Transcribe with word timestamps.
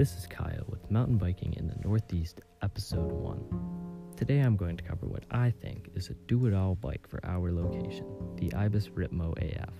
This 0.00 0.16
is 0.16 0.26
Kyle 0.26 0.64
with 0.66 0.90
Mountain 0.90 1.18
Biking 1.18 1.52
in 1.58 1.68
the 1.68 1.76
Northeast, 1.86 2.40
Episode 2.62 3.12
1. 3.12 4.14
Today 4.16 4.38
I'm 4.38 4.56
going 4.56 4.78
to 4.78 4.82
cover 4.82 5.04
what 5.04 5.24
I 5.30 5.50
think 5.50 5.90
is 5.94 6.08
a 6.08 6.14
do 6.26 6.46
it 6.46 6.54
all 6.54 6.74
bike 6.74 7.06
for 7.06 7.20
our 7.22 7.52
location, 7.52 8.06
the 8.36 8.50
Ibis 8.54 8.88
Ripmo 8.88 9.36
AF. 9.36 9.74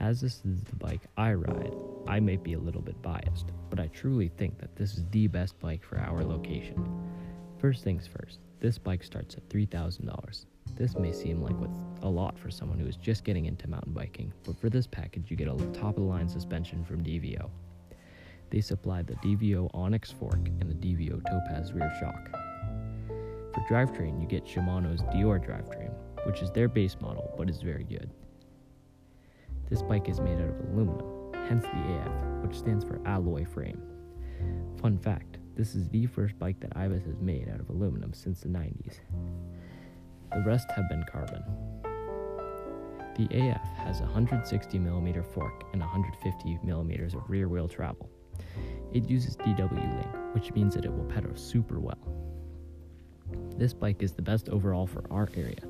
As 0.00 0.20
this 0.20 0.42
is 0.44 0.62
the 0.64 0.76
bike 0.76 1.00
I 1.16 1.32
ride, 1.32 1.72
I 2.06 2.20
may 2.20 2.36
be 2.36 2.52
a 2.52 2.58
little 2.58 2.82
bit 2.82 3.00
biased, 3.00 3.52
but 3.70 3.80
I 3.80 3.86
truly 3.86 4.28
think 4.28 4.58
that 4.58 4.76
this 4.76 4.92
is 4.98 5.04
the 5.12 5.28
best 5.28 5.58
bike 5.60 5.82
for 5.82 5.98
our 5.98 6.22
location. 6.22 6.86
First 7.58 7.84
things 7.84 8.06
first, 8.06 8.40
this 8.60 8.76
bike 8.76 9.02
starts 9.02 9.34
at 9.34 9.48
$3,000. 9.48 10.44
This 10.76 10.94
may 10.94 11.12
seem 11.14 11.40
like 11.40 11.58
what's 11.58 11.80
a 12.02 12.08
lot 12.10 12.38
for 12.38 12.50
someone 12.50 12.78
who 12.78 12.86
is 12.86 12.96
just 12.96 13.24
getting 13.24 13.46
into 13.46 13.66
mountain 13.66 13.94
biking, 13.94 14.30
but 14.44 14.60
for 14.60 14.68
this 14.68 14.86
package 14.86 15.30
you 15.30 15.38
get 15.38 15.48
a 15.48 15.56
top 15.72 15.96
of 15.96 16.02
the 16.02 16.02
line 16.02 16.28
suspension 16.28 16.84
from 16.84 17.02
DVO. 17.02 17.48
They 18.50 18.60
supply 18.60 19.02
the 19.02 19.14
DVO 19.16 19.70
Onyx 19.74 20.10
fork 20.12 20.48
and 20.60 20.70
the 20.70 20.74
DVO 20.74 21.20
Topaz 21.24 21.72
rear 21.72 21.92
shock. 22.00 22.30
For 23.52 23.60
drivetrain, 23.68 24.20
you 24.20 24.26
get 24.26 24.44
Shimano's 24.44 25.02
Deore 25.14 25.38
drivetrain, 25.38 25.92
which 26.26 26.42
is 26.42 26.50
their 26.50 26.68
base 26.68 26.96
model 27.00 27.32
but 27.36 27.50
is 27.50 27.62
very 27.62 27.84
good. 27.84 28.10
This 29.68 29.82
bike 29.82 30.08
is 30.08 30.20
made 30.20 30.38
out 30.38 30.50
of 30.50 30.60
aluminum, 30.72 31.32
hence 31.48 31.64
the 31.64 31.70
AF, 31.70 32.42
which 32.44 32.56
stands 32.56 32.84
for 32.84 33.00
alloy 33.06 33.44
frame. 33.44 33.82
Fun 34.80 34.98
fact 34.98 35.38
this 35.56 35.74
is 35.74 35.88
the 35.88 36.04
first 36.04 36.38
bike 36.38 36.60
that 36.60 36.76
Ibis 36.76 37.06
has 37.06 37.18
made 37.18 37.48
out 37.48 37.60
of 37.60 37.70
aluminum 37.70 38.12
since 38.12 38.40
the 38.40 38.48
90s. 38.48 39.00
The 40.34 40.42
rest 40.42 40.70
have 40.72 40.86
been 40.90 41.02
carbon. 41.10 41.42
The 43.16 43.24
AF 43.30 43.66
has 43.78 44.00
a 44.00 44.04
160mm 44.04 45.24
fork 45.32 45.64
and 45.72 45.80
150mm 45.80 47.14
of 47.14 47.30
rear 47.30 47.48
wheel 47.48 47.68
travel. 47.68 48.10
It 48.92 49.08
uses 49.08 49.36
DW 49.36 49.72
Link, 49.72 50.34
which 50.34 50.52
means 50.54 50.74
that 50.74 50.84
it 50.84 50.92
will 50.92 51.04
pedal 51.04 51.36
super 51.36 51.80
well. 51.80 51.98
This 53.56 53.72
bike 53.72 54.02
is 54.02 54.12
the 54.12 54.22
best 54.22 54.48
overall 54.48 54.86
for 54.86 55.04
our 55.10 55.28
area 55.36 55.60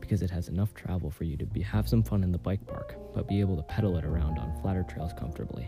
because 0.00 0.22
it 0.22 0.30
has 0.30 0.48
enough 0.48 0.74
travel 0.74 1.10
for 1.10 1.24
you 1.24 1.36
to 1.36 1.46
be, 1.46 1.62
have 1.62 1.88
some 1.88 2.02
fun 2.02 2.22
in 2.22 2.32
the 2.32 2.38
bike 2.38 2.66
park, 2.66 2.96
but 3.14 3.28
be 3.28 3.40
able 3.40 3.56
to 3.56 3.62
pedal 3.62 3.96
it 3.96 4.04
around 4.04 4.38
on 4.38 4.52
flatter 4.60 4.82
trails 4.82 5.12
comfortably. 5.18 5.66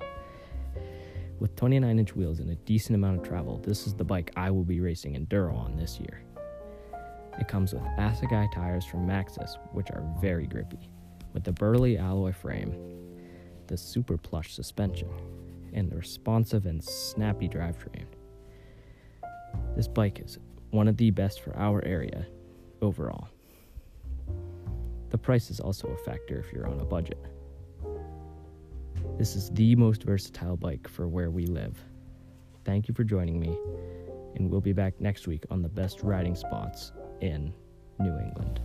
With 1.40 1.56
29 1.56 1.98
inch 1.98 2.14
wheels 2.14 2.40
and 2.40 2.50
a 2.50 2.54
decent 2.54 2.94
amount 2.94 3.20
of 3.20 3.26
travel, 3.26 3.58
this 3.58 3.86
is 3.86 3.94
the 3.94 4.04
bike 4.04 4.32
I 4.36 4.50
will 4.50 4.64
be 4.64 4.80
racing 4.80 5.14
enduro 5.14 5.56
on 5.56 5.76
this 5.76 5.98
year. 5.98 6.22
It 7.38 7.48
comes 7.48 7.72
with 7.72 7.82
Assegai 7.98 8.52
tires 8.52 8.84
from 8.84 9.06
Maxxis, 9.06 9.56
which 9.72 9.90
are 9.90 10.04
very 10.20 10.46
grippy, 10.46 10.90
with 11.32 11.44
the 11.44 11.52
burly 11.52 11.98
alloy 11.98 12.32
frame, 12.32 12.74
the 13.66 13.76
super 13.76 14.16
plush 14.16 14.54
suspension, 14.54 15.08
and 15.74 15.90
the 15.90 15.96
responsive 15.96 16.66
and 16.66 16.82
snappy 16.82 17.48
drivetrain. 17.48 18.06
This 19.76 19.88
bike 19.88 20.20
is 20.24 20.38
one 20.70 20.88
of 20.88 20.96
the 20.96 21.10
best 21.10 21.42
for 21.42 21.56
our 21.56 21.84
area 21.84 22.26
overall. 22.80 23.28
The 25.10 25.18
price 25.18 25.50
is 25.50 25.60
also 25.60 25.88
a 25.88 25.96
factor 25.98 26.38
if 26.38 26.52
you're 26.52 26.66
on 26.66 26.80
a 26.80 26.84
budget. 26.84 27.18
This 29.18 29.36
is 29.36 29.50
the 29.50 29.76
most 29.76 30.02
versatile 30.02 30.56
bike 30.56 30.88
for 30.88 31.06
where 31.06 31.30
we 31.30 31.46
live. 31.46 31.78
Thank 32.64 32.88
you 32.88 32.94
for 32.94 33.04
joining 33.04 33.38
me, 33.38 33.56
and 34.34 34.50
we'll 34.50 34.60
be 34.60 34.72
back 34.72 35.00
next 35.00 35.28
week 35.28 35.44
on 35.50 35.62
the 35.62 35.68
best 35.68 36.02
riding 36.02 36.34
spots 36.34 36.92
in 37.20 37.52
New 38.00 38.18
England. 38.18 38.60